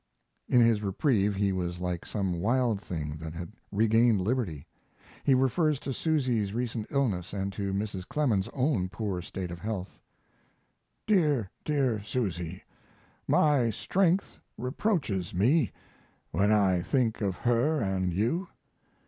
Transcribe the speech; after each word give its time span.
In 0.49 0.61
his 0.61 0.81
reprieve 0.81 1.35
he 1.35 1.51
was 1.53 1.79
like 1.79 2.07
some 2.07 2.39
wild 2.41 2.81
thing 2.81 3.17
that 3.17 3.33
had 3.33 3.51
regained 3.71 4.19
liberty. 4.21 4.65
He 5.23 5.35
refers 5.35 5.77
to 5.81 5.93
Susy's 5.93 6.55
recent 6.55 6.87
illness 6.89 7.33
and 7.33 7.53
to 7.53 7.71
Mrs. 7.71 8.07
Clemens's 8.07 8.51
own 8.55 8.89
poor 8.89 9.21
state 9.21 9.51
of 9.51 9.59
health. 9.59 9.99
Dear, 11.05 11.51
dear 11.63 12.01
Susy! 12.01 12.63
My 13.27 13.69
strength 13.69 14.39
reproaches 14.57 15.35
me 15.35 15.71
when 16.31 16.51
I 16.51 16.81
think 16.81 17.21
of 17.21 17.35
her 17.37 17.79
and 17.79 18.11
you. 18.11 18.47